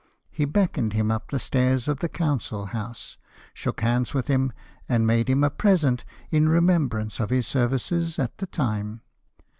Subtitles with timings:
[0.31, 3.17] He beckoned him up the stairs of the Council House,
[3.53, 4.51] shook hands with him,
[4.89, 9.01] and made him a present, in remembrance of his services at that time.